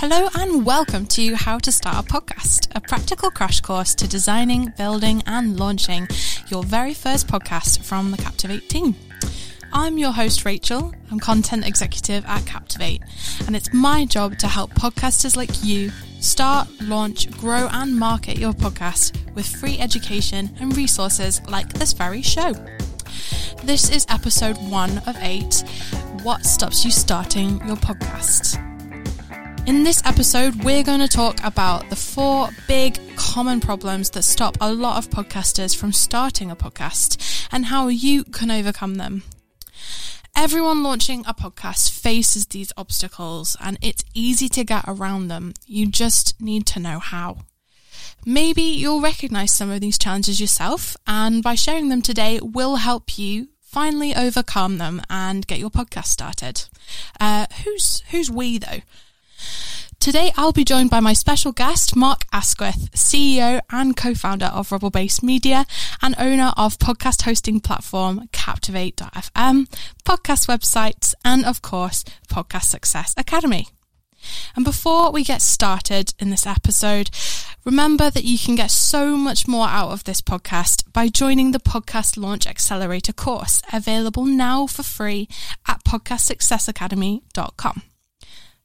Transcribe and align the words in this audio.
Hello 0.00 0.30
and 0.34 0.64
welcome 0.64 1.04
to 1.08 1.34
How 1.34 1.58
to 1.58 1.70
Start 1.70 2.06
a 2.06 2.08
Podcast, 2.10 2.74
a 2.74 2.80
practical 2.80 3.30
crash 3.30 3.60
course 3.60 3.94
to 3.96 4.08
designing, 4.08 4.72
building, 4.78 5.22
and 5.26 5.60
launching 5.60 6.08
your 6.48 6.62
very 6.62 6.94
first 6.94 7.26
podcast 7.26 7.82
from 7.82 8.10
the 8.10 8.16
Captivate 8.16 8.66
team. 8.70 8.96
I'm 9.74 9.98
your 9.98 10.12
host, 10.12 10.46
Rachel. 10.46 10.94
I'm 11.10 11.20
content 11.20 11.66
executive 11.66 12.24
at 12.24 12.46
Captivate, 12.46 13.02
and 13.46 13.54
it's 13.54 13.74
my 13.74 14.06
job 14.06 14.38
to 14.38 14.46
help 14.46 14.70
podcasters 14.70 15.36
like 15.36 15.62
you 15.62 15.90
start, 16.20 16.66
launch, 16.80 17.30
grow, 17.32 17.68
and 17.70 17.94
market 17.94 18.38
your 18.38 18.54
podcast 18.54 19.14
with 19.34 19.46
free 19.46 19.78
education 19.78 20.48
and 20.60 20.74
resources 20.78 21.42
like 21.46 21.74
this 21.74 21.92
very 21.92 22.22
show. 22.22 22.54
This 23.64 23.90
is 23.90 24.06
episode 24.08 24.56
one 24.70 24.96
of 25.06 25.14
eight 25.20 25.62
What 26.22 26.46
Stops 26.46 26.86
You 26.86 26.90
Starting 26.90 27.58
Your 27.66 27.76
Podcast? 27.76 28.69
In 29.70 29.84
this 29.84 30.02
episode, 30.04 30.64
we're 30.64 30.82
going 30.82 30.98
to 30.98 31.06
talk 31.06 31.38
about 31.44 31.88
the 31.90 31.94
four 31.94 32.48
big 32.66 32.98
common 33.14 33.60
problems 33.60 34.10
that 34.10 34.24
stop 34.24 34.58
a 34.60 34.74
lot 34.74 34.98
of 34.98 35.10
podcasters 35.10 35.76
from 35.76 35.92
starting 35.92 36.50
a 36.50 36.56
podcast 36.56 37.46
and 37.52 37.66
how 37.66 37.86
you 37.86 38.24
can 38.24 38.50
overcome 38.50 38.96
them. 38.96 39.22
Everyone 40.34 40.82
launching 40.82 41.20
a 41.20 41.34
podcast 41.34 41.92
faces 41.92 42.46
these 42.46 42.72
obstacles 42.76 43.56
and 43.60 43.78
it's 43.80 44.02
easy 44.12 44.48
to 44.48 44.64
get 44.64 44.86
around 44.88 45.28
them. 45.28 45.54
You 45.66 45.86
just 45.86 46.40
need 46.40 46.66
to 46.66 46.80
know 46.80 46.98
how. 46.98 47.38
Maybe 48.26 48.62
you'll 48.62 49.00
recognize 49.00 49.52
some 49.52 49.70
of 49.70 49.80
these 49.80 49.98
challenges 49.98 50.40
yourself, 50.40 50.96
and 51.06 51.44
by 51.44 51.54
sharing 51.54 51.90
them 51.90 52.02
today, 52.02 52.40
will 52.42 52.74
help 52.74 53.16
you 53.20 53.50
finally 53.60 54.16
overcome 54.16 54.78
them 54.78 55.00
and 55.08 55.46
get 55.46 55.60
your 55.60 55.70
podcast 55.70 56.06
started. 56.06 56.64
Uh, 57.20 57.46
who's 57.62 58.02
who's 58.10 58.28
we 58.28 58.58
though? 58.58 58.80
Today, 60.00 60.32
I'll 60.34 60.52
be 60.52 60.64
joined 60.64 60.88
by 60.88 61.00
my 61.00 61.12
special 61.12 61.52
guest, 61.52 61.94
Mark 61.94 62.24
Asquith, 62.32 62.90
CEO 62.92 63.60
and 63.70 63.94
co-founder 63.94 64.46
of 64.46 64.72
Rebel 64.72 64.88
Base 64.88 65.22
Media 65.22 65.66
and 66.00 66.14
owner 66.18 66.54
of 66.56 66.78
podcast 66.78 67.22
hosting 67.22 67.60
platform 67.60 68.26
Captivate.fm, 68.32 69.68
podcast 70.04 70.48
websites, 70.48 71.14
and 71.22 71.44
of 71.44 71.60
course, 71.60 72.02
Podcast 72.30 72.64
Success 72.64 73.12
Academy. 73.18 73.68
And 74.56 74.64
before 74.64 75.12
we 75.12 75.22
get 75.22 75.42
started 75.42 76.14
in 76.18 76.30
this 76.30 76.46
episode, 76.46 77.10
remember 77.66 78.08
that 78.08 78.24
you 78.24 78.38
can 78.38 78.54
get 78.54 78.70
so 78.70 79.18
much 79.18 79.46
more 79.46 79.68
out 79.68 79.90
of 79.90 80.04
this 80.04 80.22
podcast 80.22 80.90
by 80.94 81.08
joining 81.08 81.52
the 81.52 81.60
Podcast 81.60 82.16
Launch 82.16 82.46
Accelerator 82.46 83.12
course, 83.12 83.60
available 83.70 84.24
now 84.24 84.66
for 84.66 84.82
free 84.82 85.28
at 85.68 85.84
podcastsuccessacademy.com. 85.84 87.82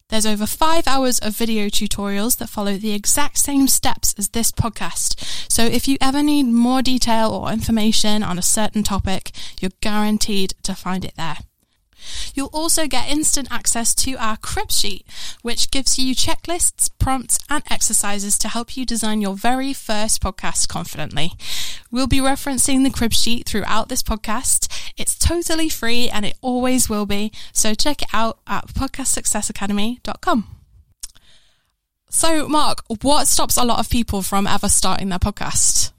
There's 0.09 0.25
over 0.27 0.45
five 0.45 0.87
hours 0.87 1.17
of 1.19 1.35
video 1.35 1.65
tutorials 1.65 2.37
that 2.37 2.49
follow 2.49 2.77
the 2.77 2.93
exact 2.93 3.39
same 3.39 3.67
steps 3.67 4.13
as 4.19 4.29
this 4.29 4.51
podcast. 4.51 5.51
So 5.51 5.63
if 5.65 5.87
you 5.87 5.97
ever 5.99 6.21
need 6.21 6.43
more 6.43 6.83
detail 6.83 7.31
or 7.31 7.51
information 7.51 8.21
on 8.21 8.37
a 8.37 8.43
certain 8.43 8.83
topic, 8.83 9.31
you're 9.59 9.71
guaranteed 9.81 10.53
to 10.61 10.75
find 10.75 11.03
it 11.03 11.15
there. 11.17 11.37
You'll 12.35 12.51
also 12.53 12.85
get 12.85 13.09
instant 13.09 13.47
access 13.49 13.95
to 13.95 14.15
our 14.17 14.37
Crib 14.37 14.71
Sheet, 14.71 15.07
which 15.41 15.71
gives 15.71 15.97
you 15.97 16.13
checklists, 16.13 16.89
prompts, 16.99 17.39
and 17.49 17.63
exercises 17.71 18.37
to 18.39 18.47
help 18.47 18.77
you 18.77 18.85
design 18.85 19.21
your 19.21 19.35
very 19.35 19.73
first 19.73 20.21
podcast 20.21 20.67
confidently. 20.67 21.31
We'll 21.89 22.05
be 22.05 22.19
referencing 22.19 22.83
the 22.83 22.91
Crib 22.91 23.13
Sheet 23.13 23.47
throughout 23.47 23.89
this 23.89 24.03
podcast. 24.03 24.64
It's 24.97 25.17
totally 25.17 25.69
free 25.69 26.09
and 26.09 26.25
it 26.25 26.37
always 26.41 26.89
will 26.89 27.05
be, 27.05 27.31
so 27.51 27.73
check 27.73 28.01
it 28.01 28.09
out 28.13 28.39
at 28.47 28.67
podcastsuccessacademy.com. 28.67 30.47
So, 32.09 32.47
Mark, 32.47 32.81
what 33.01 33.27
stops 33.27 33.57
a 33.57 33.65
lot 33.65 33.79
of 33.79 33.89
people 33.89 34.21
from 34.21 34.47
ever 34.47 34.69
starting 34.69 35.09
their 35.09 35.19
podcast? 35.19 35.91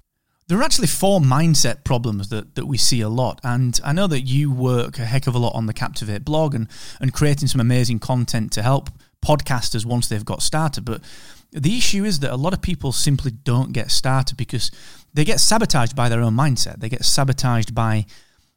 There 0.49 0.59
are 0.59 0.63
actually 0.63 0.87
four 0.87 1.21
mindset 1.21 1.85
problems 1.85 2.29
that, 2.29 2.55
that 2.55 2.67
we 2.67 2.79
see 2.79 3.01
a 3.01 3.09
lot. 3.09 3.41
And 3.45 3.79
I 3.85 3.93
know 3.93 4.07
that 4.07 4.23
you 4.23 4.51
work 4.51 4.99
a 4.99 5.05
heck 5.05 5.27
of 5.27 5.35
a 5.35 5.39
lot 5.39 5.55
on 5.55 5.67
the 5.67 5.75
Captivate 5.75 6.25
blog 6.25 6.55
and, 6.55 6.69
and 7.01 7.13
creating 7.13 7.49
some 7.49 7.61
amazing 7.61 7.99
content 7.99 8.53
to 8.53 8.63
help 8.63 8.89
podcasters 9.23 9.85
once 9.85 10.09
they've 10.09 10.25
got 10.25 10.41
started. 10.41 10.85
But 10.85 11.03
the 11.51 11.77
issue 11.77 12.05
is 12.05 12.21
that 12.21 12.33
a 12.33 12.37
lot 12.37 12.53
of 12.53 12.63
people 12.63 12.93
simply 12.93 13.33
don't 13.33 13.73
get 13.73 13.91
started 13.91 14.37
because 14.37 14.71
they 15.13 15.25
get 15.25 15.41
sabotaged 15.41 15.97
by 15.97 16.09
their 16.09 16.23
own 16.23 16.35
mindset. 16.35 16.79
They 16.79 16.89
get 16.89 17.05
sabotaged 17.05 17.75
by 17.75 18.07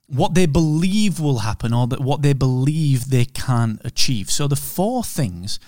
what 0.09 0.33
they 0.33 0.45
believe 0.45 1.19
will 1.19 1.39
happen 1.39 1.73
or 1.73 1.87
that 1.87 2.01
what 2.01 2.21
they 2.21 2.33
believe 2.33 3.09
they 3.09 3.25
can 3.25 3.79
achieve. 3.83 4.29
So 4.29 4.47
the 4.47 4.55
four 4.55 5.03
things 5.03 5.59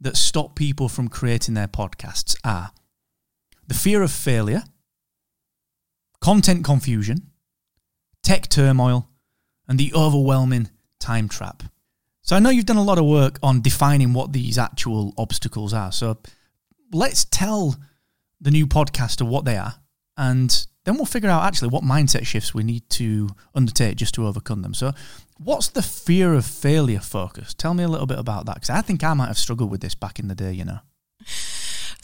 that 0.00 0.16
stop 0.16 0.54
people 0.54 0.88
from 0.88 1.08
creating 1.08 1.54
their 1.54 1.68
podcasts 1.68 2.36
are 2.44 2.70
the 3.66 3.74
fear 3.74 4.02
of 4.02 4.10
failure– 4.10 4.62
content 6.20 6.64
confusion, 6.64 7.30
tech 8.22 8.48
turmoil, 8.48 9.08
and 9.68 9.78
the 9.78 9.92
overwhelming 9.94 10.68
time 10.98 11.28
trap. 11.28 11.62
So 12.22 12.36
I 12.36 12.40
know 12.40 12.50
you've 12.50 12.66
done 12.66 12.76
a 12.76 12.82
lot 12.82 12.98
of 12.98 13.04
work 13.04 13.38
on 13.42 13.62
defining 13.62 14.12
what 14.12 14.32
these 14.32 14.58
actual 14.58 15.14
obstacles 15.16 15.72
are. 15.72 15.92
So 15.92 16.18
let's 16.92 17.24
tell 17.24 17.76
the 18.40 18.50
new 18.50 18.66
podcaster 18.66 19.26
what 19.26 19.44
they 19.44 19.56
are, 19.56 19.74
and 20.18 20.66
then 20.84 20.96
we'll 20.96 21.06
figure 21.06 21.30
out 21.30 21.44
actually 21.44 21.68
what 21.68 21.84
mindset 21.84 22.26
shifts 22.26 22.52
we 22.52 22.64
need 22.64 22.88
to 22.90 23.30
undertake 23.54 23.96
just 23.96 24.14
to 24.14 24.26
overcome 24.26 24.62
them. 24.62 24.74
So, 24.74 24.92
what's 25.38 25.68
the 25.68 25.82
fear 25.82 26.34
of 26.34 26.44
failure 26.44 27.00
focus? 27.00 27.54
Tell 27.54 27.72
me 27.72 27.84
a 27.84 27.88
little 27.88 28.06
bit 28.06 28.18
about 28.18 28.46
that 28.46 28.56
because 28.56 28.70
I 28.70 28.82
think 28.82 29.04
I 29.04 29.14
might 29.14 29.28
have 29.28 29.38
struggled 29.38 29.70
with 29.70 29.80
this 29.80 29.94
back 29.94 30.18
in 30.18 30.28
the 30.28 30.34
day, 30.34 30.52
you 30.52 30.64
know. 30.64 30.80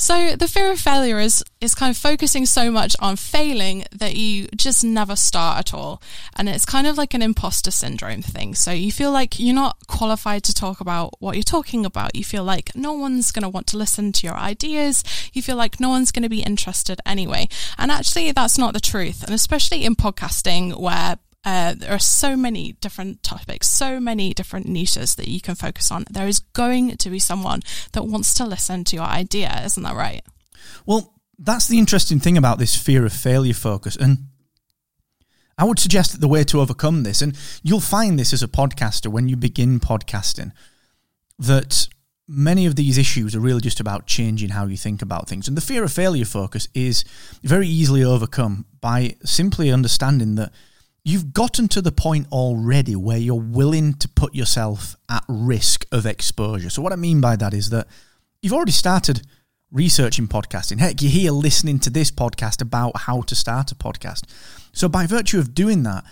So 0.04 0.36
the 0.36 0.48
fear 0.48 0.70
of 0.70 0.78
failure 0.78 1.18
is 1.18 1.42
is 1.62 1.74
kind 1.74 1.90
of 1.90 1.96
focusing 1.96 2.44
so 2.44 2.70
much 2.70 2.94
on 3.00 3.16
failing 3.16 3.86
that 3.90 4.14
you 4.14 4.48
just 4.54 4.84
never 4.84 5.16
start 5.16 5.58
at 5.58 5.72
all. 5.72 6.02
And 6.36 6.46
it's 6.46 6.66
kind 6.66 6.86
of 6.86 6.98
like 6.98 7.14
an 7.14 7.22
imposter 7.22 7.70
syndrome 7.70 8.20
thing. 8.20 8.54
So 8.54 8.70
you 8.70 8.92
feel 8.92 9.10
like 9.10 9.40
you're 9.40 9.54
not 9.54 9.78
qualified 9.86 10.44
to 10.44 10.52
talk 10.52 10.82
about 10.82 11.14
what 11.20 11.36
you're 11.36 11.42
talking 11.42 11.86
about. 11.86 12.14
You 12.14 12.22
feel 12.22 12.44
like 12.44 12.76
no 12.76 12.92
one's 12.92 13.32
going 13.32 13.44
to 13.44 13.48
want 13.48 13.66
to 13.68 13.78
listen 13.78 14.12
to 14.12 14.26
your 14.26 14.36
ideas. 14.36 15.04
You 15.32 15.40
feel 15.40 15.56
like 15.56 15.80
no 15.80 15.88
one's 15.88 16.12
going 16.12 16.24
to 16.24 16.28
be 16.28 16.42
interested 16.42 17.00
anyway. 17.06 17.48
And 17.78 17.90
actually 17.90 18.30
that's 18.32 18.58
not 18.58 18.74
the 18.74 18.80
truth. 18.80 19.22
And 19.24 19.32
especially 19.32 19.86
in 19.86 19.96
podcasting 19.96 20.78
where 20.78 21.16
uh, 21.44 21.74
there 21.76 21.92
are 21.92 21.98
so 21.98 22.36
many 22.36 22.72
different 22.80 23.22
topics, 23.22 23.66
so 23.66 24.00
many 24.00 24.32
different 24.32 24.66
niches 24.66 25.14
that 25.16 25.28
you 25.28 25.40
can 25.40 25.54
focus 25.54 25.90
on. 25.90 26.04
There 26.10 26.26
is 26.26 26.38
going 26.38 26.96
to 26.96 27.10
be 27.10 27.18
someone 27.18 27.60
that 27.92 28.04
wants 28.04 28.34
to 28.34 28.46
listen 28.46 28.84
to 28.84 28.96
your 28.96 29.04
idea, 29.04 29.62
isn't 29.64 29.82
that 29.82 29.94
right? 29.94 30.22
Well, 30.86 31.14
that's 31.38 31.68
the 31.68 31.78
interesting 31.78 32.20
thing 32.20 32.38
about 32.38 32.58
this 32.58 32.76
fear 32.76 33.04
of 33.04 33.12
failure 33.12 33.54
focus. 33.54 33.96
And 33.96 34.28
I 35.58 35.64
would 35.64 35.78
suggest 35.78 36.12
that 36.12 36.20
the 36.20 36.28
way 36.28 36.44
to 36.44 36.60
overcome 36.60 37.02
this, 37.02 37.20
and 37.20 37.36
you'll 37.62 37.80
find 37.80 38.18
this 38.18 38.32
as 38.32 38.42
a 38.42 38.48
podcaster 38.48 39.08
when 39.08 39.28
you 39.28 39.36
begin 39.36 39.80
podcasting, 39.80 40.52
that 41.38 41.88
many 42.26 42.64
of 42.64 42.76
these 42.76 42.96
issues 42.96 43.34
are 43.34 43.40
really 43.40 43.60
just 43.60 43.80
about 43.80 44.06
changing 44.06 44.50
how 44.50 44.66
you 44.66 44.76
think 44.76 45.02
about 45.02 45.28
things. 45.28 45.46
And 45.46 45.56
the 45.56 45.60
fear 45.60 45.84
of 45.84 45.92
failure 45.92 46.24
focus 46.24 46.68
is 46.72 47.04
very 47.42 47.68
easily 47.68 48.02
overcome 48.02 48.64
by 48.80 49.16
simply 49.24 49.70
understanding 49.70 50.36
that 50.36 50.52
you've 51.04 51.34
gotten 51.34 51.68
to 51.68 51.82
the 51.82 51.92
point 51.92 52.26
already 52.32 52.96
where 52.96 53.18
you're 53.18 53.34
willing 53.34 53.92
to 53.94 54.08
put 54.08 54.34
yourself 54.34 54.96
at 55.08 55.22
risk 55.28 55.86
of 55.92 56.06
exposure. 56.06 56.70
So, 56.70 56.82
what 56.82 56.92
I 56.92 56.96
mean 56.96 57.20
by 57.20 57.36
that 57.36 57.52
is 57.52 57.70
that 57.70 57.86
you've 58.42 58.54
already 58.54 58.72
started 58.72 59.22
researching 59.70 60.26
podcasting. 60.26 60.78
Heck, 60.78 61.02
you're 61.02 61.10
here 61.10 61.32
listening 61.32 61.78
to 61.80 61.90
this 61.90 62.10
podcast 62.10 62.62
about 62.62 62.96
how 63.02 63.20
to 63.22 63.34
start 63.34 63.70
a 63.70 63.74
podcast. 63.74 64.22
So, 64.72 64.88
by 64.88 65.06
virtue 65.06 65.38
of 65.38 65.54
doing 65.54 65.82
that, 65.82 66.04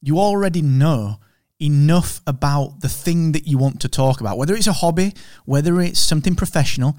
you 0.00 0.18
already 0.18 0.62
know 0.62 1.18
enough 1.60 2.20
about 2.26 2.80
the 2.80 2.88
thing 2.88 3.32
that 3.32 3.46
you 3.46 3.58
want 3.58 3.80
to 3.80 3.88
talk 3.88 4.20
about, 4.20 4.38
whether 4.38 4.54
it's 4.54 4.66
a 4.66 4.72
hobby, 4.72 5.12
whether 5.44 5.80
it's 5.80 6.00
something 6.00 6.34
professional. 6.34 6.96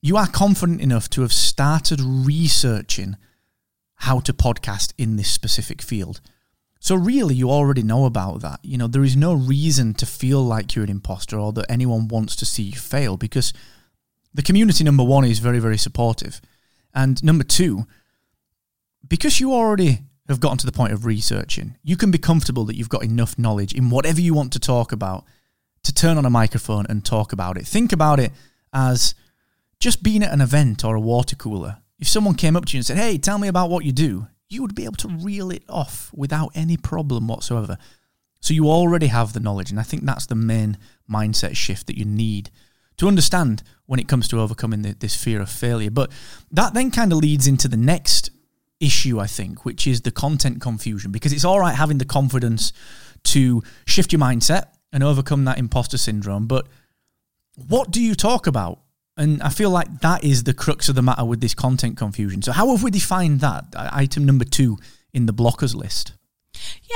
You 0.00 0.18
are 0.18 0.26
confident 0.26 0.82
enough 0.82 1.08
to 1.10 1.22
have 1.22 1.32
started 1.32 1.98
researching 1.98 3.16
how 3.94 4.20
to 4.20 4.34
podcast 4.34 4.92
in 4.98 5.16
this 5.16 5.30
specific 5.30 5.80
field. 5.80 6.20
So 6.84 6.96
really, 6.96 7.34
you 7.34 7.50
already 7.50 7.82
know 7.82 8.04
about 8.04 8.42
that. 8.42 8.60
You 8.62 8.76
know, 8.76 8.86
there 8.86 9.04
is 9.04 9.16
no 9.16 9.32
reason 9.32 9.94
to 9.94 10.04
feel 10.04 10.42
like 10.42 10.74
you're 10.74 10.84
an 10.84 10.90
imposter 10.90 11.38
or 11.38 11.50
that 11.54 11.70
anyone 11.70 12.08
wants 12.08 12.36
to 12.36 12.44
see 12.44 12.64
you 12.64 12.76
fail 12.76 13.16
because 13.16 13.54
the 14.34 14.42
community, 14.42 14.84
number 14.84 15.02
one, 15.02 15.24
is 15.24 15.38
very, 15.38 15.60
very 15.60 15.78
supportive. 15.78 16.42
And 16.92 17.24
number 17.24 17.42
two, 17.42 17.86
because 19.08 19.40
you 19.40 19.54
already 19.54 20.00
have 20.28 20.40
gotten 20.40 20.58
to 20.58 20.66
the 20.66 20.72
point 20.72 20.92
of 20.92 21.06
researching, 21.06 21.78
you 21.82 21.96
can 21.96 22.10
be 22.10 22.18
comfortable 22.18 22.66
that 22.66 22.76
you've 22.76 22.90
got 22.90 23.02
enough 23.02 23.38
knowledge 23.38 23.72
in 23.72 23.88
whatever 23.88 24.20
you 24.20 24.34
want 24.34 24.52
to 24.52 24.60
talk 24.60 24.92
about 24.92 25.24
to 25.84 25.94
turn 25.94 26.18
on 26.18 26.26
a 26.26 26.30
microphone 26.30 26.84
and 26.90 27.02
talk 27.02 27.32
about 27.32 27.56
it. 27.56 27.66
Think 27.66 27.94
about 27.94 28.20
it 28.20 28.30
as 28.74 29.14
just 29.80 30.02
being 30.02 30.22
at 30.22 30.34
an 30.34 30.42
event 30.42 30.84
or 30.84 30.96
a 30.96 31.00
water 31.00 31.34
cooler. 31.34 31.78
If 31.98 32.08
someone 32.08 32.34
came 32.34 32.56
up 32.56 32.66
to 32.66 32.76
you 32.76 32.80
and 32.80 32.86
said, 32.86 32.98
Hey, 32.98 33.16
tell 33.16 33.38
me 33.38 33.48
about 33.48 33.70
what 33.70 33.86
you 33.86 33.92
do, 33.92 34.26
you 34.54 34.62
would 34.62 34.74
be 34.74 34.84
able 34.84 34.96
to 34.96 35.08
reel 35.08 35.50
it 35.50 35.64
off 35.68 36.10
without 36.14 36.50
any 36.54 36.76
problem 36.76 37.28
whatsoever. 37.28 37.76
So 38.40 38.54
you 38.54 38.68
already 38.68 39.08
have 39.08 39.32
the 39.32 39.40
knowledge, 39.40 39.70
and 39.70 39.80
I 39.80 39.82
think 39.82 40.04
that's 40.04 40.26
the 40.26 40.34
main 40.34 40.78
mindset 41.10 41.56
shift 41.56 41.86
that 41.86 41.98
you 41.98 42.04
need 42.04 42.50
to 42.96 43.08
understand 43.08 43.62
when 43.86 43.98
it 43.98 44.08
comes 44.08 44.28
to 44.28 44.40
overcoming 44.40 44.82
the, 44.82 44.94
this 44.94 45.16
fear 45.16 45.40
of 45.40 45.50
failure. 45.50 45.90
But 45.90 46.12
that 46.50 46.74
then 46.74 46.90
kind 46.90 47.12
of 47.12 47.18
leads 47.18 47.46
into 47.46 47.68
the 47.68 47.76
next 47.76 48.30
issue, 48.80 49.18
I 49.18 49.26
think, 49.26 49.64
which 49.64 49.86
is 49.86 50.02
the 50.02 50.10
content 50.10 50.60
confusion, 50.60 51.10
because 51.10 51.32
it's 51.32 51.44
all 51.44 51.60
right 51.60 51.74
having 51.74 51.98
the 51.98 52.04
confidence 52.04 52.72
to 53.24 53.62
shift 53.86 54.12
your 54.12 54.20
mindset 54.20 54.66
and 54.92 55.02
overcome 55.02 55.44
that 55.46 55.58
imposter 55.58 55.98
syndrome. 55.98 56.46
But 56.46 56.68
what 57.68 57.90
do 57.90 58.02
you 58.02 58.14
talk 58.14 58.46
about? 58.46 58.80
And 59.16 59.42
I 59.42 59.48
feel 59.48 59.70
like 59.70 60.00
that 60.00 60.24
is 60.24 60.42
the 60.42 60.54
crux 60.54 60.88
of 60.88 60.96
the 60.96 61.02
matter 61.02 61.24
with 61.24 61.40
this 61.40 61.54
content 61.54 61.96
confusion. 61.96 62.42
So, 62.42 62.52
how 62.52 62.70
have 62.70 62.82
we 62.82 62.90
defined 62.90 63.40
that? 63.40 63.66
Item 63.76 64.24
number 64.24 64.44
two 64.44 64.78
in 65.12 65.26
the 65.26 65.32
blockers 65.32 65.74
list. 65.74 66.12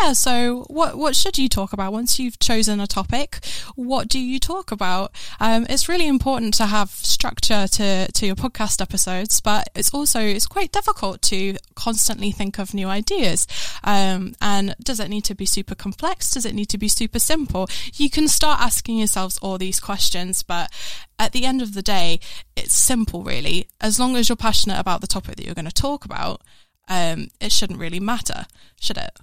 Yeah, 0.01 0.13
so 0.13 0.65
what 0.69 0.97
what 0.97 1.17
should 1.17 1.39
you 1.39 1.49
talk 1.49 1.73
about 1.73 1.93
once 1.93 2.19
you've 2.19 2.39
chosen 2.39 2.81
a 2.81 2.87
topic? 2.87 3.39
What 3.75 4.09
do 4.09 4.19
you 4.19 4.39
talk 4.39 4.71
about? 4.71 5.13
Um, 5.41 5.67
it's 5.69 5.89
really 5.89 6.07
important 6.07 6.55
to 6.55 6.67
have 6.67 6.91
structure 6.91 7.67
to 7.67 8.11
to 8.13 8.27
your 8.27 8.37
podcast 8.37 8.81
episodes, 8.81 9.41
but 9.41 9.69
it's 9.75 9.93
also 9.95 10.21
it's 10.21 10.47
quite 10.47 10.73
difficult 10.73 11.23
to 11.23 11.57
constantly 11.75 12.31
think 12.31 12.59
of 12.59 12.75
new 12.75 12.89
ideas. 12.89 13.47
Um, 13.83 14.35
and 14.41 14.75
does 14.83 15.01
it 15.01 15.09
need 15.09 15.25
to 15.25 15.35
be 15.35 15.47
super 15.47 15.75
complex? 15.75 16.33
Does 16.33 16.45
it 16.45 16.55
need 16.55 16.69
to 16.71 16.79
be 16.79 16.89
super 16.89 17.19
simple? 17.19 17.69
You 17.95 18.11
can 18.11 18.29
start 18.29 18.61
asking 18.61 18.99
yourselves 18.99 19.39
all 19.39 19.59
these 19.59 19.81
questions, 19.81 20.43
but 20.43 20.71
at 21.19 21.33
the 21.33 21.45
end 21.45 21.63
of 21.63 21.75
the 21.75 21.83
day, 21.83 22.21
it's 22.57 22.75
simple 22.75 23.23
really. 23.25 23.69
As 23.81 23.99
long 23.99 24.17
as 24.17 24.29
you're 24.29 24.37
passionate 24.37 24.79
about 24.79 25.01
the 25.01 25.07
topic 25.07 25.37
that 25.37 25.45
you're 25.45 25.55
going 25.55 25.65
to 25.65 25.73
talk 25.73 26.05
about, 26.05 26.43
um, 26.89 27.29
it 27.41 27.53
shouldn't 27.53 27.79
really 27.79 28.01
matter, 28.01 28.47
should 28.81 28.97
it? 28.97 29.19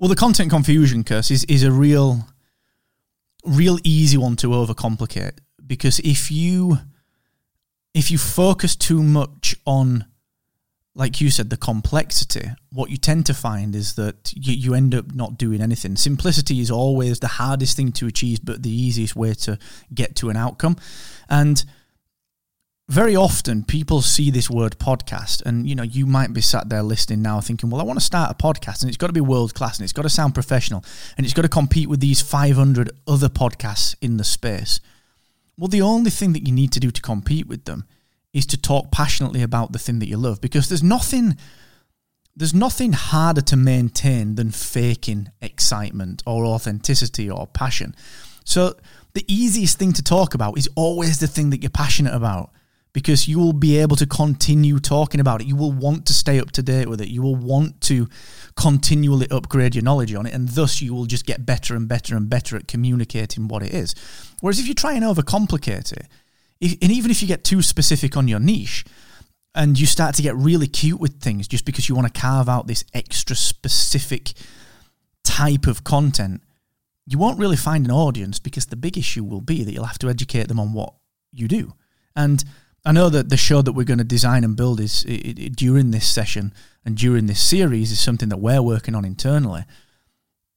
Well, 0.00 0.08
the 0.08 0.16
content 0.16 0.48
confusion 0.48 1.04
curse 1.04 1.30
is, 1.30 1.44
is 1.44 1.62
a 1.62 1.70
real, 1.70 2.26
real 3.44 3.78
easy 3.84 4.16
one 4.16 4.34
to 4.36 4.46
overcomplicate 4.48 5.40
because 5.64 5.98
if 6.00 6.30
you 6.30 6.78
if 7.92 8.10
you 8.10 8.16
focus 8.16 8.76
too 8.76 9.02
much 9.02 9.54
on 9.66 10.06
like 10.94 11.20
you 11.20 11.30
said, 11.30 11.50
the 11.50 11.56
complexity, 11.56 12.50
what 12.72 12.90
you 12.90 12.96
tend 12.96 13.26
to 13.26 13.34
find 13.34 13.76
is 13.76 13.94
that 13.94 14.32
you, 14.34 14.54
you 14.54 14.74
end 14.74 14.94
up 14.94 15.14
not 15.14 15.36
doing 15.38 15.60
anything. 15.60 15.96
Simplicity 15.96 16.60
is 16.60 16.70
always 16.70 17.20
the 17.20 17.28
hardest 17.28 17.76
thing 17.76 17.92
to 17.92 18.06
achieve, 18.06 18.40
but 18.42 18.62
the 18.62 18.70
easiest 18.70 19.14
way 19.14 19.34
to 19.34 19.58
get 19.94 20.16
to 20.16 20.30
an 20.30 20.36
outcome. 20.36 20.76
And 21.28 21.62
very 22.90 23.14
often 23.14 23.62
people 23.62 24.02
see 24.02 24.32
this 24.32 24.50
word 24.50 24.76
podcast 24.80 25.40
and 25.46 25.68
you 25.68 25.76
know 25.76 25.84
you 25.84 26.06
might 26.06 26.32
be 26.32 26.40
sat 26.40 26.68
there 26.68 26.82
listening 26.82 27.22
now 27.22 27.40
thinking 27.40 27.70
well 27.70 27.80
i 27.80 27.84
want 27.84 27.96
to 27.96 28.04
start 28.04 28.32
a 28.32 28.34
podcast 28.34 28.82
and 28.82 28.88
it's 28.88 28.96
got 28.96 29.06
to 29.06 29.12
be 29.12 29.20
world 29.20 29.54
class 29.54 29.78
and 29.78 29.84
it's 29.84 29.92
got 29.92 30.02
to 30.02 30.08
sound 30.08 30.34
professional 30.34 30.84
and 31.16 31.24
it's 31.24 31.32
got 31.32 31.42
to 31.42 31.48
compete 31.48 31.88
with 31.88 32.00
these 32.00 32.20
500 32.20 32.90
other 33.06 33.28
podcasts 33.28 33.94
in 34.02 34.16
the 34.16 34.24
space. 34.24 34.80
Well 35.56 35.68
the 35.68 35.82
only 35.82 36.10
thing 36.10 36.32
that 36.32 36.44
you 36.44 36.52
need 36.52 36.72
to 36.72 36.80
do 36.80 36.90
to 36.90 37.00
compete 37.00 37.46
with 37.46 37.64
them 37.64 37.86
is 38.32 38.44
to 38.46 38.60
talk 38.60 38.90
passionately 38.90 39.42
about 39.42 39.70
the 39.70 39.78
thing 39.78 40.00
that 40.00 40.08
you 40.08 40.16
love 40.16 40.40
because 40.40 40.68
there's 40.68 40.82
nothing 40.82 41.36
there's 42.34 42.54
nothing 42.54 42.92
harder 42.92 43.42
to 43.42 43.56
maintain 43.56 44.34
than 44.34 44.50
faking 44.50 45.30
excitement 45.40 46.24
or 46.26 46.44
authenticity 46.44 47.30
or 47.30 47.46
passion. 47.46 47.94
So 48.44 48.74
the 49.12 49.24
easiest 49.32 49.78
thing 49.78 49.92
to 49.92 50.02
talk 50.02 50.34
about 50.34 50.58
is 50.58 50.68
always 50.74 51.20
the 51.20 51.28
thing 51.28 51.50
that 51.50 51.62
you're 51.62 51.70
passionate 51.70 52.14
about 52.14 52.50
because 52.92 53.28
you 53.28 53.38
will 53.38 53.52
be 53.52 53.78
able 53.78 53.96
to 53.96 54.06
continue 54.06 54.78
talking 54.78 55.20
about 55.20 55.40
it. 55.40 55.46
You 55.46 55.56
will 55.56 55.72
want 55.72 56.06
to 56.06 56.12
stay 56.12 56.40
up 56.40 56.50
to 56.52 56.62
date 56.62 56.88
with 56.88 57.00
it. 57.00 57.08
You 57.08 57.22
will 57.22 57.36
want 57.36 57.80
to 57.82 58.08
continually 58.56 59.28
upgrade 59.30 59.74
your 59.74 59.84
knowledge 59.84 60.12
on 60.14 60.26
it, 60.26 60.34
and 60.34 60.48
thus 60.48 60.82
you 60.82 60.92
will 60.94 61.06
just 61.06 61.26
get 61.26 61.46
better 61.46 61.74
and 61.76 61.88
better 61.88 62.16
and 62.16 62.28
better 62.28 62.56
at 62.56 62.68
communicating 62.68 63.48
what 63.48 63.62
it 63.62 63.72
is. 63.72 63.94
Whereas 64.40 64.58
if 64.58 64.66
you 64.66 64.74
try 64.74 64.94
and 64.94 65.04
overcomplicate 65.04 65.92
it, 65.92 66.08
if, 66.60 66.72
and 66.82 66.90
even 66.90 67.10
if 67.10 67.22
you 67.22 67.28
get 67.28 67.44
too 67.44 67.62
specific 67.62 68.16
on 68.16 68.28
your 68.28 68.40
niche, 68.40 68.84
and 69.54 69.78
you 69.78 69.86
start 69.86 70.14
to 70.14 70.22
get 70.22 70.36
really 70.36 70.68
cute 70.68 71.00
with 71.00 71.20
things 71.20 71.48
just 71.48 71.64
because 71.64 71.88
you 71.88 71.94
want 71.94 72.12
to 72.12 72.20
carve 72.20 72.48
out 72.48 72.66
this 72.66 72.84
extra 72.94 73.34
specific 73.34 74.32
type 75.24 75.66
of 75.66 75.82
content, 75.82 76.42
you 77.06 77.18
won't 77.18 77.38
really 77.38 77.56
find 77.56 77.84
an 77.84 77.90
audience 77.90 78.38
because 78.38 78.66
the 78.66 78.76
big 78.76 78.96
issue 78.96 79.24
will 79.24 79.40
be 79.40 79.64
that 79.64 79.72
you'll 79.72 79.84
have 79.84 79.98
to 79.98 80.08
educate 80.08 80.46
them 80.46 80.60
on 80.60 80.72
what 80.72 80.94
you 81.32 81.48
do. 81.48 81.74
And 82.14 82.44
I 82.84 82.92
know 82.92 83.10
that 83.10 83.28
the 83.28 83.36
show 83.36 83.62
that 83.62 83.72
we're 83.72 83.84
going 83.84 83.98
to 83.98 84.04
design 84.04 84.42
and 84.42 84.56
build 84.56 84.80
is 84.80 85.04
it, 85.04 85.38
it, 85.38 85.56
during 85.56 85.90
this 85.90 86.08
session 86.08 86.54
and 86.84 86.96
during 86.96 87.26
this 87.26 87.40
series 87.40 87.92
is 87.92 88.00
something 88.00 88.30
that 88.30 88.38
we're 88.38 88.62
working 88.62 88.94
on 88.94 89.04
internally. 89.04 89.64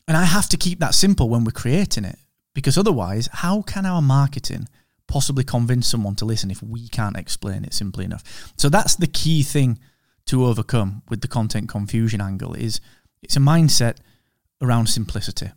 And 0.08 0.16
I 0.16 0.24
have 0.24 0.48
to 0.50 0.58
keep 0.58 0.80
that 0.80 0.96
simple 0.96 1.30
when 1.30 1.44
we're 1.44 1.52
creating 1.52 2.06
it 2.06 2.18
because 2.54 2.78
otherwise, 2.78 3.30
how 3.32 3.62
can 3.62 3.86
our 3.86 4.02
marketing 4.02 4.68
possibly 5.08 5.44
convince 5.44 5.88
someone 5.88 6.16
to 6.16 6.26
listen 6.26 6.52
if 6.52 6.64
we 6.64 6.88
can't 6.88 7.18
explain 7.18 7.66
it 7.66 7.74
simply 7.74 8.06
enough? 8.06 8.54
So 8.58 8.70
that's 8.70 8.96
the 8.96 9.08
key 9.08 9.44
thing 9.44 9.80
to 10.28 10.46
overcome 10.46 11.04
with 11.10 11.22
the 11.22 11.28
content 11.28 11.68
confusion 11.68 12.22
angle 12.22 12.54
is 12.54 12.80
it's 13.22 13.36
a 13.36 13.42
mindset 13.42 13.98
around 14.62 14.88
simplicity. 14.88 15.52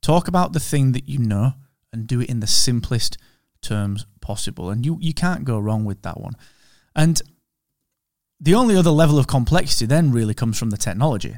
Talk 0.00 0.26
about 0.26 0.52
the 0.52 0.60
thing 0.60 0.92
that 0.92 1.08
you 1.08 1.18
know 1.18 1.54
and 1.92 2.06
do 2.06 2.20
it 2.20 2.28
in 2.28 2.40
the 2.40 2.46
simplest 2.46 3.18
terms 3.62 4.06
possible. 4.20 4.70
And 4.70 4.84
you, 4.84 4.98
you 5.00 5.14
can't 5.14 5.44
go 5.44 5.58
wrong 5.58 5.84
with 5.84 6.02
that 6.02 6.20
one. 6.20 6.34
And 6.94 7.20
the 8.40 8.54
only 8.54 8.76
other 8.76 8.90
level 8.90 9.18
of 9.18 9.26
complexity 9.26 9.86
then 9.86 10.12
really 10.12 10.34
comes 10.34 10.58
from 10.58 10.70
the 10.70 10.76
technology. 10.76 11.36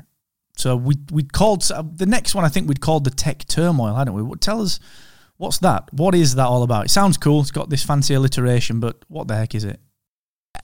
So 0.57 0.77
we 0.77 0.97
we 1.11 1.23
called 1.23 1.63
the 1.63 2.07
next 2.07 2.35
one. 2.35 2.45
I 2.45 2.49
think 2.49 2.69
we'd 2.69 2.81
called 2.83 3.05
the 3.05 3.11
tech 3.11 3.47
turmoil, 3.47 3.95
hadn't 3.95 4.13
we? 4.13 4.37
Tell 4.37 4.61
us 4.61 4.79
what's 5.39 5.59
that? 5.59 5.93
What 5.93 6.15
is 6.15 6.35
that 6.35 6.47
all 6.47 6.63
about? 6.63 6.87
It 6.87 6.91
sounds 6.91 7.17
cool. 7.17 7.41
It's 7.41 7.51
got 7.51 7.71
this 7.71 7.83
fancy 7.83 8.13
alliteration, 8.13 8.79
but 8.79 9.03
what 9.09 9.27
the 9.27 9.37
heck 9.37 9.55
is 9.55 9.65
it? 9.65 9.81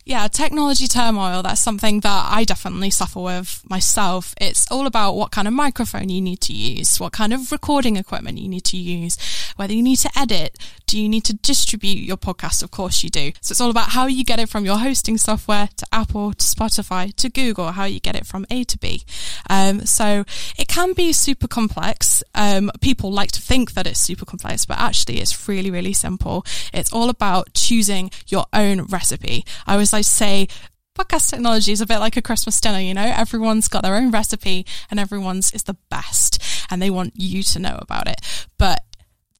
Yeah, 0.07 0.29
technology 0.29 0.87
turmoil, 0.87 1.43
that's 1.43 1.61
something 1.61 1.99
that 2.01 2.29
I 2.31 2.45
definitely 2.45 2.91
suffer 2.91 3.19
with 3.19 3.61
myself. 3.69 4.37
It's 4.41 4.71
all 4.71 4.87
about 4.87 5.15
what 5.15 5.33
kind 5.33 5.49
of 5.49 5.55
microphone 5.55 6.11
you 6.11 6.23
need 6.23 6.41
to 6.43 6.53
use, 6.53 7.01
what 7.01 7.13
kind 7.13 7.33
of 7.33 7.51
recording 7.51 7.97
equipment 7.97 8.39
you 8.39 8.49
need 8.49 8.63
to 8.67 8.77
use, 8.77 9.19
whether 9.57 9.73
you 9.73 9.83
need 9.83 9.97
to 9.97 10.11
edit, 10.17 10.57
do 10.87 11.01
you 11.01 11.09
need 11.09 11.25
to 11.25 11.35
distribute 11.35 11.99
your 11.99 12.17
podcast? 12.17 12.63
Of 12.63 12.71
course 12.71 13.03
you 13.03 13.11
do. 13.11 13.33
So 13.41 13.53
it's 13.53 13.61
all 13.61 13.71
about 13.71 13.91
how 13.91 14.07
you 14.07 14.23
get 14.23 14.39
it 14.39 14.49
from 14.49 14.65
your 14.65 14.79
hosting 14.79 15.19
software 15.19 15.69
to 15.77 15.87
Apple 15.91 16.33
to 16.33 16.47
Spotify 16.47 17.13
to 17.17 17.29
Google, 17.29 17.73
how 17.73 17.85
you 17.85 17.99
get 17.99 18.15
it 18.15 18.27
from 18.27 18.47
A 18.49 18.63
to 18.63 18.79
B. 18.79 19.03
Um, 19.51 19.85
so 19.87 20.25
it 20.57 20.69
can 20.69 20.93
be 20.93 21.13
super 21.13 21.49
complex. 21.49 22.23
Um, 22.37 22.71
people 22.81 23.11
like 23.11 23.33
to 23.33 23.43
think 23.43 23.73
that 23.73 23.89
it's 23.89 23.99
super 23.99 24.25
complex, 24.25 24.65
but 24.65 24.79
actually 24.79 25.19
it's 25.19 25.49
really, 25.49 25.73
really 25.73 25.93
simple. 25.93 26.47
It's 26.73 26.93
all 26.93 27.11
about 27.11 27.53
choosing 27.55 28.13
your 28.29 28.47
own 28.53 28.85
recipe. 28.85 29.45
I 29.67 29.73
always 29.73 29.93
to 29.99 30.09
say 30.09 30.49
podcast 30.97 31.31
technology 31.31 31.73
is 31.73 31.81
a 31.81 31.87
bit 31.87 31.99
like 31.99 32.17
a 32.17 32.23
Christmas 32.23 32.61
dinner, 32.61 32.81
you 32.81 32.95
know? 32.95 33.13
Everyone's 33.15 33.69
got 33.69 33.83
their 33.83 33.97
own 33.97 34.11
recipe 34.11 34.65
and 34.91 34.99
everyone's 34.99 35.53
is 35.53 35.65
the 35.65 35.77
best 35.91 36.43
and 36.71 36.81
they 36.81 36.91
want 36.91 37.13
you 37.17 37.43
to 37.43 37.59
know 37.59 37.79
about 37.81 38.09
it. 38.09 38.21
But 38.59 38.83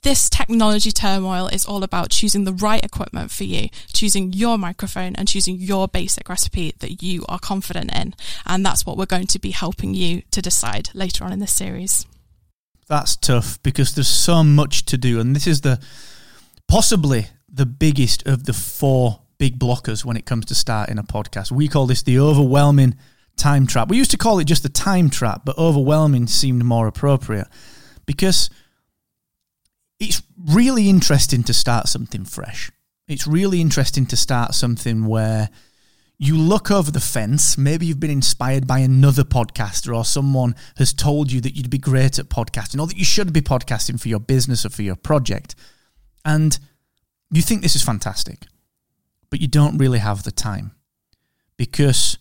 this 0.03 0.31
technology 0.31 0.93
turmoil 0.93 1.49
is 1.49 1.67
all 1.67 1.83
about 1.83 2.11
choosing 2.11 2.45
the 2.45 2.53
right 2.53 2.85
equipment 2.85 3.31
for 3.31 3.45
you, 3.45 3.69
choosing 3.93 4.33
your 4.33 4.57
microphone 4.57 5.17
and 5.17 5.27
choosing 5.27 5.57
your 5.57 5.89
basic 5.89 6.29
recipe 6.29 6.75
that 6.79 7.03
you 7.03 7.25
are 7.29 7.41
confident 7.41 7.93
in. 7.93 8.15
And 8.47 8.65
that's 8.65 8.87
what 8.87 8.97
we're 8.97 9.07
going 9.07 9.27
to 9.29 9.41
be 9.41 9.51
helping 9.51 9.95
you 9.95 10.23
to 10.31 10.41
decide 10.41 10.91
later 10.95 11.25
on 11.25 11.33
in 11.33 11.41
this 11.41 11.53
series. 11.53 12.07
That's 12.87 13.17
tough 13.17 13.61
because 13.65 13.95
there's 13.95 14.07
so 14.07 14.45
much 14.45 14.85
to 14.87 14.97
do. 14.97 15.19
And 15.19 15.35
this 15.35 15.49
is 15.49 15.63
the 15.63 15.81
possibly 16.69 17.27
the 17.49 17.67
biggest 17.67 18.25
of 18.29 18.45
the 18.45 18.53
four 18.53 19.23
big 19.39 19.59
blockers 19.59 20.05
when 20.05 20.17
it 20.17 20.27
comes 20.27 20.47
to 20.47 20.55
starting 20.55 20.99
a 20.99 21.03
podcast. 21.03 21.51
We 21.51 21.69
call 21.69 21.87
this 21.87 22.03
the 22.03 22.19
overwhelming 22.19 22.97
time 23.37 23.67
trap. 23.67 23.89
We 23.89 23.97
used 23.97 24.11
to 24.13 24.17
call 24.17 24.39
it 24.39 24.45
just 24.45 24.63
the 24.63 24.69
time 24.69 25.11
trap, 25.11 25.43
but 25.45 25.59
overwhelming 25.59 26.27
seemed 26.27 26.65
more 26.65 26.87
appropriate 26.87 27.49
because 28.07 28.51
it's 29.99 30.23
really 30.49 30.89
interesting 30.89 31.43
to 31.45 31.55
start 31.55 31.89
something 31.89 32.25
fresh. 32.25 32.71
It's 33.09 33.27
really 33.27 33.61
interesting 33.61 34.07
to 34.07 34.17
start 34.17 34.55
something 34.55 35.07
where 35.07 35.49
you 36.19 36.37
look 36.37 36.71
over 36.71 36.91
the 36.91 37.01
fence. 37.01 37.59
Maybe 37.59 37.87
you've 37.87 38.01
been 38.01 38.11
inspired 38.11 38.67
by 38.67 38.79
another 38.81 39.23
podcaster 39.23 39.95
or 39.95 40.05
someone 40.05 40.55
has 40.77 40.93
told 40.93 41.31
you 41.31 41.41
that 41.43 41.55
you'd 41.57 41.71
be 41.71 41.79
great 41.79 42.19
at 42.19 42.29
podcasting 42.29 42.81
or 42.81 42.87
that 42.87 42.97
you 42.97 43.05
should 43.05 43.33
be 43.33 43.43
podcasting 43.43 44.01
for 44.01 44.09
your 44.09 44.21
business 44.21 44.65
or 44.65 44.71
for 44.71 44.83
your 44.83 44.97
project. 44.97 45.55
And 46.25 46.59
you 47.31 47.43
think 47.43 47.63
this 47.63 47.77
is 47.77 47.83
fantastic, 47.83 48.47
but 49.31 49.41
you 49.41 49.49
don't 49.49 49.79
really 49.79 49.99
have 49.99 50.23
the 50.23 50.31
time 50.31 50.73
because 51.57 52.19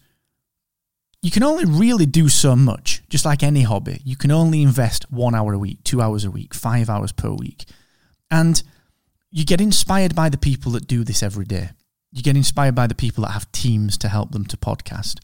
you 1.22 1.32
can 1.32 1.44
only 1.44 1.66
really 1.66 2.06
do 2.06 2.30
so 2.30 2.56
much, 2.56 3.02
just 3.10 3.26
like 3.26 3.42
any 3.42 3.64
hobby. 3.64 4.00
You 4.04 4.16
can 4.16 4.32
only 4.32 4.62
invest 4.62 5.12
one 5.12 5.34
hour 5.34 5.54
a 5.54 5.58
week, 5.60 5.84
two 5.84 6.02
hours 6.02 6.24
a 6.24 6.32
week, 6.32 6.54
five 6.54 6.90
hours 6.90 7.12
per 7.12 7.32
week. 7.32 7.66
And 8.30 8.62
you 9.32 9.44
get 9.44 9.60
inspired 9.60 10.16
by 10.16 10.30
the 10.30 10.38
people 10.38 10.72
that 10.74 10.88
do 10.88 11.04
this 11.04 11.24
every 11.24 11.46
day. 11.46 11.72
You 12.12 12.22
get 12.22 12.38
inspired 12.38 12.76
by 12.76 12.88
the 12.88 12.96
people 12.96 13.24
that 13.24 13.32
have 13.32 13.52
teams 13.52 13.98
to 13.98 14.08
help 14.08 14.32
them 14.32 14.46
to 14.46 14.58
podcast. 14.58 15.20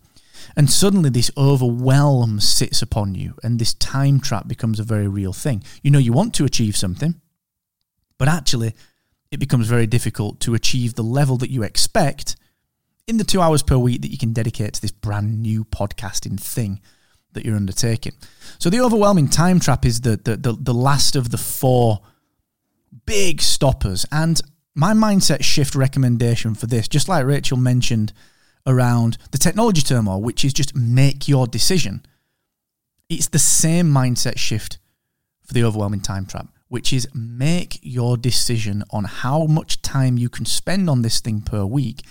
And 0.58 0.70
suddenly 0.70 1.10
this 1.10 1.32
overwhelm 1.38 2.40
sits 2.40 2.82
upon 2.82 3.16
you, 3.16 3.36
and 3.44 3.60
this 3.60 3.74
time 3.76 4.20
trap 4.20 4.48
becomes 4.48 4.80
a 4.80 4.84
very 4.84 5.08
real 5.08 5.34
thing. 5.34 5.64
You 5.84 5.92
know, 5.92 6.00
you 6.00 6.14
want 6.14 6.34
to 6.36 6.46
achieve 6.46 6.76
something, 6.76 7.22
but 8.18 8.28
actually, 8.28 8.74
it 9.32 9.40
becomes 9.40 9.68
very 9.68 9.88
difficult 9.88 10.40
to 10.42 10.54
achieve 10.54 10.96
the 10.96 11.04
level 11.04 11.38
that 11.38 11.50
you 11.50 11.64
expect 11.64 12.36
in 13.08 13.18
the 13.18 13.24
two 13.24 13.42
hours 13.42 13.64
per 13.64 13.78
week 13.78 14.02
that 14.02 14.12
you 14.12 14.18
can 14.18 14.34
dedicate 14.34 14.74
to 14.74 14.82
this 14.82 14.92
brand 14.92 15.42
new 15.42 15.64
podcasting 15.64 16.40
thing 16.40 16.82
that 17.34 17.46
you're 17.46 17.56
undertaking. 17.56 18.14
So 18.60 18.70
the 18.70 18.82
overwhelming 18.82 19.30
time 19.30 19.60
trap 19.60 19.86
is 19.86 20.02
the 20.02 20.18
the, 20.18 20.38
the, 20.38 20.54
the 20.54 20.74
last 20.74 21.16
of 21.16 21.32
the 21.32 21.38
four 21.38 22.02
big 23.06 23.42
stoppers. 23.42 24.06
And 24.12 24.42
my 24.76 24.94
mindset 24.94 25.44
shift 25.44 25.76
recommendation 25.76 26.56
for 26.56 26.68
this, 26.68 26.88
just 26.88 27.10
like 27.10 27.26
Rachel 27.26 27.58
mentioned 27.58 28.14
around 28.66 29.18
the 29.32 29.38
technology 29.38 29.82
turmoil, 29.82 30.22
which 30.22 30.46
is 30.46 30.54
just 30.54 30.76
make 30.76 31.28
your 31.28 31.48
decision. 31.48 32.06
It's 33.10 33.28
the 33.28 33.40
same 33.40 33.88
mindset 33.88 34.38
shift 34.38 34.78
for 35.44 35.54
the 35.54 35.64
overwhelming 35.64 36.02
time 36.02 36.26
trap, 36.26 36.48
which 36.72 36.94
is 36.94 37.06
make 37.14 37.78
your 37.82 38.16
decision 38.16 38.82
on 38.92 39.04
how 39.04 39.46
much 39.46 39.82
time 39.82 40.18
you 40.18 40.30
can 40.30 40.46
spend 40.46 40.90
on 40.90 41.02
this 41.02 41.20
thing 41.20 41.42
per 41.42 41.66
week 41.66 42.02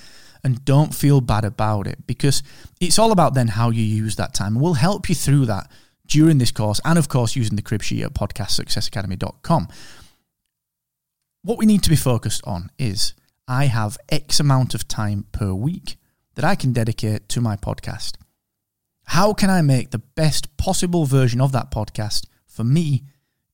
and 0.45 0.67
don't 0.67 0.95
feel 0.95 1.23
bad 1.23 1.47
about 1.47 1.87
it 1.87 2.07
because 2.07 2.43
it's 2.79 2.99
all 2.99 3.11
about 3.11 3.33
then 3.33 3.49
how 3.49 3.71
you 3.71 3.83
use 3.83 4.17
that 4.17 4.35
time. 4.35 4.61
We'll 4.61 4.75
help 4.75 5.09
you 5.09 5.15
through 5.15 5.47
that 5.47 5.71
during 6.07 6.37
this 6.37 6.53
course 6.53 6.79
and, 6.85 6.99
of 6.99 7.09
course, 7.09 7.35
using 7.35 7.57
the 7.57 7.63
crib 7.63 7.83
sheet 7.83 8.03
at 8.03 8.13
podcastsuccessacademy.com. 8.13 9.69
What 11.41 11.57
we 11.57 11.65
need 11.65 11.83
to 11.85 11.91
be 11.91 11.97
focused 11.97 12.43
on 12.47 12.69
is 12.79 13.15
I 13.49 13.65
have 13.65 13.97
X 14.11 14.41
amount 14.41 14.75
of 14.75 14.87
time 14.87 15.25
per 15.33 15.55
week 15.55 15.97
that 16.35 16.45
I 16.45 16.55
can 16.55 16.75
dedicate 16.75 17.31
to 17.31 17.41
my 17.41 17.57
podcast. 17.57 18.17
How 19.05 19.33
can 19.33 19.49
I 19.49 19.63
make 19.63 19.91
the 19.91 20.03
best 20.17 20.55
possible 20.59 21.07
version 21.07 21.41
of 21.41 21.53
that 21.53 21.71
podcast 21.71 22.27
for 22.47 22.63
me 22.63 23.05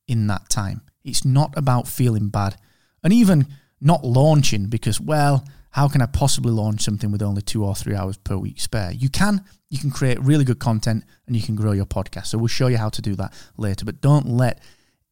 in 0.08 0.26
that 0.26 0.50
time? 0.50 0.80
It's 1.06 1.24
not 1.24 1.56
about 1.56 1.88
feeling 1.88 2.28
bad 2.28 2.56
and 3.02 3.12
even 3.12 3.46
not 3.80 4.04
launching 4.04 4.66
because, 4.66 5.00
well, 5.00 5.44
how 5.70 5.88
can 5.88 6.00
I 6.00 6.06
possibly 6.06 6.52
launch 6.52 6.82
something 6.82 7.12
with 7.12 7.22
only 7.22 7.42
two 7.42 7.64
or 7.64 7.74
three 7.74 7.94
hours 7.94 8.16
per 8.16 8.36
week 8.36 8.60
spare? 8.60 8.92
You 8.92 9.08
can. 9.08 9.44
You 9.68 9.78
can 9.78 9.90
create 9.90 10.20
really 10.20 10.44
good 10.44 10.58
content 10.58 11.04
and 11.26 11.36
you 11.36 11.42
can 11.42 11.54
grow 11.54 11.72
your 11.72 11.86
podcast. 11.86 12.26
So 12.26 12.38
we'll 12.38 12.48
show 12.48 12.68
you 12.68 12.78
how 12.78 12.88
to 12.88 13.02
do 13.02 13.14
that 13.16 13.34
later. 13.56 13.84
But 13.84 14.00
don't 14.00 14.26
let 14.26 14.60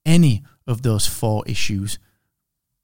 any 0.07 0.45
of 0.67 0.83
those 0.83 1.07
four 1.07 1.43
issues 1.47 1.99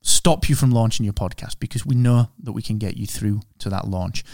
stop 0.02 0.48
you 0.48 0.54
from 0.54 0.70
launching 0.70 1.04
your 1.04 1.12
podcast 1.12 1.58
because 1.58 1.84
we 1.84 1.94
know 1.94 2.30
that 2.42 2.52
we 2.52 2.62
can 2.62 2.78
get 2.78 2.96
you 2.96 3.06
through 3.06 3.40
to 3.58 3.70
that 3.70 3.88
launch. 3.88 4.24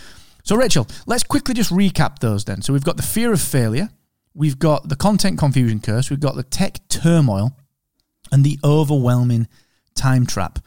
So, 0.42 0.56
Rachel, 0.56 0.86
let's 1.06 1.24
quickly 1.24 1.54
just 1.54 1.70
recap 1.70 2.20
those 2.20 2.44
then. 2.44 2.62
So, 2.62 2.72
we've 2.72 2.84
got 2.84 2.96
the 2.96 3.02
fear 3.02 3.32
of 3.32 3.40
failure, 3.40 3.90
we've 4.34 4.58
got 4.58 4.88
the 4.88 4.96
content 4.96 5.38
confusion 5.38 5.80
curse, 5.80 6.10
we've 6.10 6.20
got 6.20 6.36
the 6.36 6.44
tech 6.44 6.86
turmoil, 6.88 7.56
and 8.32 8.44
the 8.44 8.58
overwhelming 8.64 9.46
time 9.94 10.26
trap. 10.26 10.58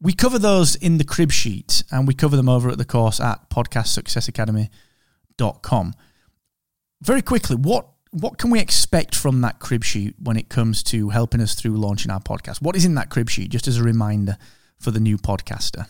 We 0.00 0.12
cover 0.12 0.38
those 0.38 0.76
in 0.76 0.98
the 0.98 1.04
crib 1.04 1.32
sheet 1.32 1.82
and 1.90 2.06
we 2.06 2.14
cover 2.14 2.36
them 2.36 2.48
over 2.48 2.70
at 2.70 2.78
the 2.78 2.84
course 2.84 3.18
at 3.20 3.50
podcastsuccessacademy.com. 3.50 5.94
Very 7.02 7.22
quickly, 7.22 7.56
what 7.56 7.88
what 8.12 8.38
can 8.38 8.50
we 8.50 8.58
expect 8.58 9.14
from 9.14 9.40
that 9.42 9.60
crib 9.60 9.84
sheet 9.84 10.16
when 10.18 10.36
it 10.36 10.48
comes 10.48 10.82
to 10.82 11.10
helping 11.10 11.40
us 11.40 11.54
through 11.54 11.76
launching 11.76 12.10
our 12.10 12.18
podcast? 12.20 12.60
What 12.60 12.74
is 12.74 12.84
in 12.84 12.96
that 12.96 13.08
crib 13.08 13.30
sheet, 13.30 13.50
just 13.50 13.68
as 13.68 13.78
a 13.78 13.84
reminder 13.84 14.36
for 14.78 14.90
the 14.90 14.98
new 14.98 15.16
podcaster? 15.16 15.86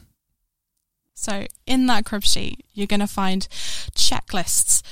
So, 1.14 1.46
in 1.66 1.86
that 1.86 2.04
crib 2.04 2.24
sheet, 2.24 2.62
you're 2.72 2.86
going 2.86 3.00
to 3.00 3.06
find 3.06 3.48
checklists 3.94 4.82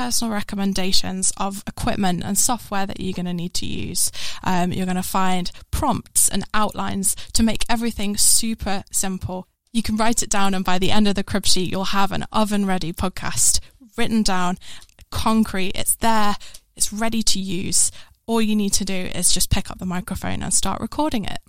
personal 0.00 0.32
recommendations 0.32 1.30
of 1.36 1.62
equipment 1.66 2.22
and 2.24 2.38
software 2.38 2.86
that 2.86 2.98
you're 2.98 3.12
going 3.12 3.26
to 3.26 3.34
need 3.34 3.52
to 3.52 3.66
use. 3.66 4.10
Um, 4.42 4.72
you're 4.72 4.86
going 4.86 4.96
to 4.96 5.02
find 5.02 5.52
prompts 5.70 6.26
and 6.26 6.42
outlines 6.54 7.14
to 7.34 7.42
make 7.42 7.66
everything 7.68 8.16
super 8.16 8.82
simple. 8.90 9.46
You 9.74 9.82
can 9.82 9.98
write 9.98 10.22
it 10.22 10.30
down, 10.30 10.54
and 10.54 10.64
by 10.64 10.78
the 10.78 10.90
end 10.90 11.06
of 11.06 11.16
the 11.16 11.22
crib 11.22 11.44
sheet, 11.44 11.70
you'll 11.70 11.96
have 12.00 12.12
an 12.12 12.24
oven 12.32 12.64
ready 12.64 12.94
podcast 12.94 13.60
written 13.98 14.22
down, 14.22 14.56
concrete. 15.10 15.72
It's 15.74 15.96
there, 15.96 16.36
it's 16.74 16.94
ready 16.94 17.22
to 17.22 17.38
use. 17.38 17.92
All 18.24 18.40
you 18.40 18.56
need 18.56 18.72
to 18.72 18.86
do 18.86 19.10
is 19.14 19.34
just 19.34 19.50
pick 19.50 19.70
up 19.70 19.80
the 19.80 19.84
microphone 19.84 20.42
and 20.42 20.54
start 20.54 20.80
recording 20.80 21.26
it. 21.26 21.40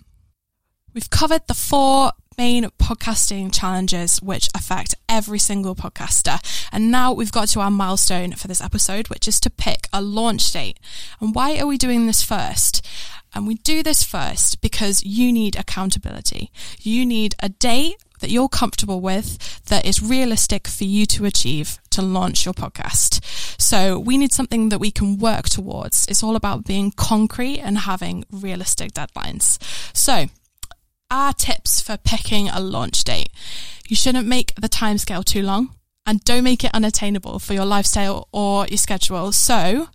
We've 0.92 1.08
covered 1.08 1.46
the 1.46 1.54
four 1.54 2.12
main 2.38 2.64
podcasting 2.78 3.52
challenges 3.52 4.20
which 4.22 4.48
affect 4.54 4.94
every 5.08 5.38
single 5.38 5.74
podcaster. 5.74 6.38
And 6.72 6.90
now 6.90 7.12
we've 7.12 7.32
got 7.32 7.48
to 7.48 7.60
our 7.60 7.70
milestone 7.70 8.32
for 8.32 8.48
this 8.48 8.60
episode, 8.60 9.08
which 9.08 9.28
is 9.28 9.40
to 9.40 9.50
pick 9.50 9.88
a 9.92 10.02
launch 10.02 10.52
date. 10.52 10.78
And 11.20 11.34
why 11.34 11.58
are 11.58 11.66
we 11.66 11.78
doing 11.78 12.06
this 12.06 12.22
first? 12.22 12.86
And 13.34 13.46
we 13.46 13.54
do 13.54 13.82
this 13.82 14.02
first 14.02 14.60
because 14.60 15.04
you 15.04 15.32
need 15.32 15.56
accountability. 15.56 16.50
You 16.80 17.06
need 17.06 17.34
a 17.40 17.48
date 17.48 17.96
that 18.22 18.30
you're 18.30 18.48
comfortable 18.48 19.00
with 19.00 19.64
that 19.66 19.84
is 19.84 20.02
realistic 20.02 20.68
for 20.68 20.84
you 20.84 21.04
to 21.06 21.24
achieve 21.24 21.78
to 21.90 22.00
launch 22.00 22.44
your 22.44 22.54
podcast. 22.54 23.20
So 23.60 23.98
we 23.98 24.16
need 24.16 24.32
something 24.32 24.70
that 24.70 24.78
we 24.78 24.90
can 24.90 25.18
work 25.18 25.48
towards. 25.48 26.06
It's 26.06 26.22
all 26.22 26.36
about 26.36 26.64
being 26.64 26.92
concrete 26.92 27.58
and 27.58 27.78
having 27.78 28.24
realistic 28.30 28.92
deadlines. 28.92 29.58
So 29.94 30.26
our 31.12 31.34
tips 31.34 31.82
for 31.82 31.98
picking 31.98 32.48
a 32.48 32.58
launch 32.58 33.04
date. 33.04 33.28
You 33.86 33.94
shouldn't 33.94 34.26
make 34.26 34.54
the 34.54 34.68
timescale 34.68 35.24
too 35.24 35.42
long 35.42 35.74
and 36.06 36.24
don't 36.24 36.42
make 36.42 36.64
it 36.64 36.70
unattainable 36.72 37.38
for 37.38 37.52
your 37.52 37.66
lifestyle 37.66 38.28
or 38.32 38.66
your 38.66 38.78
schedule. 38.78 39.30
So, 39.30 39.88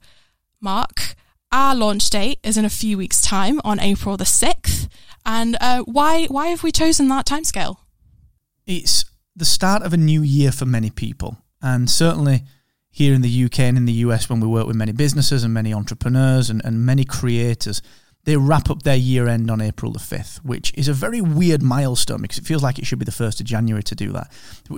Mark, 0.62 1.16
our 1.52 1.74
launch 1.74 2.12
date 2.12 2.40
is 2.44 2.56
in 2.56 2.66
a 2.66 2.70
few 2.70 3.00
weeks' 3.00 3.24
time 3.24 3.60
on 3.64 3.80
April 3.80 4.16
the 4.16 4.26
6th. 4.26 4.88
And 5.26 5.58
uh, 5.60 5.82
why, 5.84 6.28
why 6.28 6.48
have 6.48 6.62
we 6.62 6.72
chosen 6.72 7.08
that 7.08 7.26
timescale? 7.26 7.78
It's 8.68 9.04
the 9.36 9.44
start 9.44 9.82
of 9.82 9.94
a 9.94 9.98
new 9.98 10.22
year 10.22 10.52
for 10.52 10.66
many 10.66 10.92
people. 10.92 11.38
And 11.64 11.90
certainly 11.90 12.44
here 12.92 13.16
in 13.16 13.22
the 13.24 13.46
UK 13.46 13.62
and 13.62 13.78
in 13.78 13.86
the 13.86 13.94
US, 13.94 14.30
when 14.30 14.40
we 14.40 14.48
work 14.48 14.68
with 14.68 14.76
many 14.76 14.92
businesses 14.92 15.44
and 15.44 15.52
many 15.52 15.74
entrepreneurs 15.74 16.52
and, 16.52 16.64
and 16.64 16.86
many 16.86 17.04
creators, 17.04 17.82
they 18.28 18.36
wrap 18.36 18.70
up 18.70 18.84
their 18.84 18.98
year 18.98 19.26
end 19.26 19.50
on 19.50 19.62
April 19.62 19.94
the 19.94 20.00
5th, 20.00 20.40
which 20.40 20.74
is 20.74 20.90
a 20.90 20.94
very 20.94 21.22
weird 21.22 21.64
milestone 21.64 22.22
because 22.22 22.38
it 22.38 22.46
feels 22.46 22.62
like 22.62 22.78
it 22.78 22.86
should 22.86 23.00
be 23.00 23.06
the 23.06 23.12
1st 23.12 23.40
of 23.40 23.46
January 23.46 23.82
to 23.84 23.96
do 23.96 24.12
that. 24.12 24.30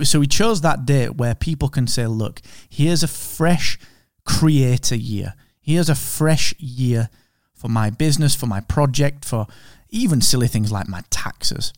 So 0.04 0.20
we 0.20 0.28
chose 0.28 0.60
that 0.60 0.86
date 0.86 1.16
where 1.16 1.34
people 1.34 1.68
can 1.68 1.88
say, 1.88 2.06
look, 2.06 2.40
here's 2.68 3.02
a 3.02 3.08
fresh 3.08 3.76
creator 4.24 4.94
year. 4.94 5.34
Here's 5.60 5.88
a 5.88 5.96
fresh 5.96 6.54
year 6.60 7.10
for 7.52 7.66
my 7.66 7.90
business, 7.90 8.36
for 8.36 8.46
my 8.46 8.60
project, 8.60 9.24
for 9.24 9.48
even 9.88 10.20
silly 10.20 10.46
things 10.46 10.70
like 10.70 10.86
my 10.86 11.02
taxes. 11.10 11.72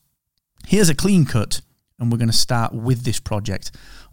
Here's 0.67 0.91
a 0.91 0.95
clean 0.95 1.25
cut, 1.25 1.63
and 1.99 2.13
we're 2.13 2.19
going 2.19 2.31
to 2.31 2.37
start 2.37 2.75
with 2.75 3.05
this 3.05 3.19
project 3.19 3.71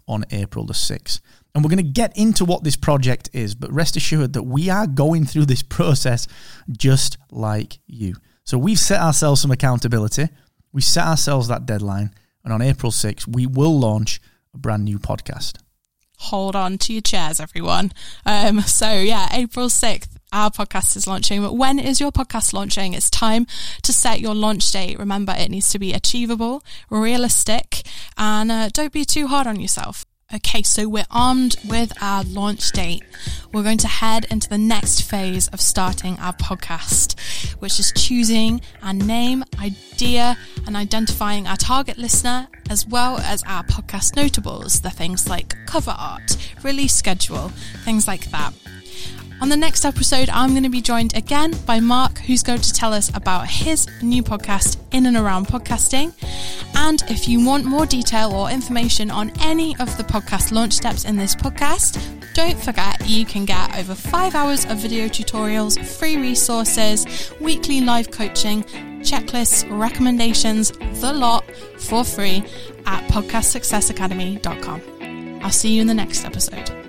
on 0.08 0.24
April 0.30 0.64
the 0.64 0.72
6th. 0.72 1.20
And 1.54 1.64
we're 1.64 1.70
going 1.70 1.84
to 1.84 1.90
get 1.90 2.16
into 2.16 2.44
what 2.44 2.62
this 2.62 2.76
project 2.76 3.30
is, 3.32 3.54
but 3.54 3.72
rest 3.72 3.96
assured 3.96 4.34
that 4.34 4.44
we 4.44 4.70
are 4.70 4.86
going 4.86 5.24
through 5.24 5.46
this 5.46 5.62
process 5.62 6.28
just 6.70 7.18
like 7.30 7.78
you. 7.86 8.14
So 8.44 8.58
we've 8.58 8.78
set 8.78 9.00
ourselves 9.00 9.40
some 9.40 9.50
accountability. 9.50 10.28
We 10.72 10.80
set 10.80 11.06
ourselves 11.06 11.48
that 11.48 11.66
deadline. 11.66 12.14
And 12.44 12.52
on 12.52 12.62
April 12.62 12.92
6th, 12.92 13.26
we 13.26 13.46
will 13.46 13.78
launch 13.78 14.20
a 14.54 14.58
brand 14.58 14.84
new 14.84 14.98
podcast. 14.98 15.58
Hold 16.18 16.54
on 16.54 16.76
to 16.78 16.92
your 16.92 17.02
chairs, 17.02 17.40
everyone. 17.40 17.92
Um, 18.26 18.60
so, 18.60 18.92
yeah, 18.92 19.28
April 19.32 19.68
6th, 19.68 20.08
our 20.32 20.50
podcast 20.50 20.96
is 20.96 21.06
launching. 21.06 21.42
But 21.42 21.56
when 21.56 21.78
is 21.78 21.98
your 21.98 22.12
podcast 22.12 22.52
launching? 22.52 22.92
It's 22.92 23.08
time 23.08 23.46
to 23.82 23.92
set 23.92 24.20
your 24.20 24.34
launch 24.34 24.70
date. 24.70 24.98
Remember, 24.98 25.34
it 25.36 25.50
needs 25.50 25.70
to 25.70 25.78
be 25.78 25.92
achievable, 25.92 26.62
realistic, 26.90 27.82
and 28.16 28.52
uh, 28.52 28.68
don't 28.68 28.92
be 28.92 29.04
too 29.04 29.28
hard 29.28 29.46
on 29.46 29.60
yourself. 29.60 30.04
Okay, 30.32 30.62
so 30.62 30.88
we're 30.88 31.06
armed 31.10 31.56
with 31.68 31.92
our 32.00 32.22
launch 32.22 32.70
date. 32.70 33.02
We're 33.52 33.64
going 33.64 33.78
to 33.78 33.88
head 33.88 34.26
into 34.30 34.48
the 34.48 34.58
next 34.58 35.02
phase 35.02 35.48
of 35.48 35.60
starting 35.60 36.16
our 36.20 36.32
podcast, 36.34 37.18
which 37.60 37.80
is 37.80 37.92
choosing 37.96 38.60
our 38.80 38.92
name, 38.92 39.42
idea, 39.60 40.38
and 40.68 40.76
identifying 40.76 41.48
our 41.48 41.56
target 41.56 41.98
listener, 41.98 42.46
as 42.68 42.86
well 42.86 43.18
as 43.18 43.42
our 43.42 43.64
podcast 43.64 44.14
notables, 44.14 44.82
the 44.82 44.90
things 44.90 45.28
like 45.28 45.56
cover 45.66 45.96
art, 45.98 46.36
release 46.62 46.94
schedule, 46.94 47.48
things 47.84 48.06
like 48.06 48.30
that. 48.30 48.52
On 49.40 49.48
the 49.48 49.56
next 49.56 49.86
episode, 49.86 50.28
I'm 50.28 50.50
going 50.50 50.64
to 50.64 50.68
be 50.68 50.82
joined 50.82 51.16
again 51.16 51.54
by 51.64 51.80
Mark, 51.80 52.18
who's 52.18 52.42
going 52.42 52.60
to 52.60 52.72
tell 52.74 52.92
us 52.92 53.08
about 53.16 53.48
his 53.48 53.88
new 54.02 54.22
podcast, 54.22 54.76
In 54.92 55.06
and 55.06 55.16
Around 55.16 55.46
Podcasting. 55.46 56.12
And 56.76 57.02
if 57.08 57.26
you 57.26 57.42
want 57.44 57.64
more 57.64 57.86
detail 57.86 58.32
or 58.32 58.50
information 58.50 59.10
on 59.10 59.32
any 59.40 59.74
of 59.78 59.96
the 59.96 60.04
podcast 60.04 60.52
launch 60.52 60.74
steps 60.74 61.06
in 61.06 61.16
this 61.16 61.34
podcast, 61.34 61.98
don't 62.34 62.62
forget 62.62 63.00
you 63.08 63.24
can 63.24 63.46
get 63.46 63.78
over 63.78 63.94
five 63.94 64.34
hours 64.34 64.66
of 64.66 64.76
video 64.76 65.06
tutorials, 65.06 65.82
free 65.82 66.18
resources, 66.18 67.32
weekly 67.40 67.80
live 67.80 68.10
coaching, 68.10 68.62
checklists, 69.00 69.66
recommendations, 69.70 70.70
the 71.00 71.14
lot 71.14 71.50
for 71.78 72.04
free 72.04 72.44
at 72.84 73.10
podcastsuccessacademy.com. 73.10 75.40
I'll 75.42 75.50
see 75.50 75.74
you 75.74 75.80
in 75.80 75.86
the 75.86 75.94
next 75.94 76.26
episode. 76.26 76.79